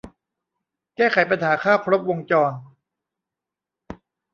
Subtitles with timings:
[0.95, 2.51] แก้ไขปัญหาข้าวครบวงจร